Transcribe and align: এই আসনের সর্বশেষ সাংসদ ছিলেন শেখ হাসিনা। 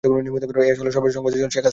এই 0.03 0.07
আসনের 0.71 0.93
সর্বশেষ 0.95 1.15
সাংসদ 1.15 1.31
ছিলেন 1.33 1.49
শেখ 1.49 1.63
হাসিনা। 1.63 1.69